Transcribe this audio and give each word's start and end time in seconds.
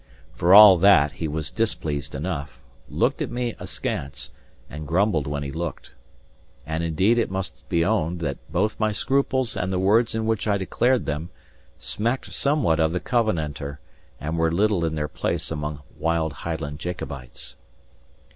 For 0.33 0.55
all 0.55 0.77
that 0.79 1.11
he 1.11 1.27
was 1.27 1.51
displeased 1.51 2.15
enough, 2.15 2.59
looked 2.89 3.21
at 3.21 3.29
me 3.29 3.53
askance, 3.59 4.31
and 4.67 4.87
grumbled 4.87 5.27
when 5.27 5.43
he 5.43 5.51
looked. 5.51 5.91
And 6.65 6.83
indeed 6.83 7.19
it 7.19 7.29
must 7.29 7.69
be 7.69 7.85
owned 7.85 8.19
that 8.21 8.39
both 8.51 8.79
my 8.79 8.93
scruples 8.93 9.55
and 9.55 9.69
the 9.69 9.77
words 9.77 10.15
in 10.15 10.25
which 10.25 10.47
I 10.47 10.57
declared 10.57 11.05
them, 11.05 11.29
smacked 11.77 12.33
somewhat 12.33 12.79
of 12.79 12.93
the 12.93 12.99
Covenanter, 12.99 13.79
and 14.19 14.39
were 14.39 14.51
little 14.51 14.83
in 14.85 14.95
their 14.95 15.07
place 15.07 15.51
among 15.51 15.81
wild 15.95 16.33
Highland 16.33 16.79
Jacobites. 16.79 17.55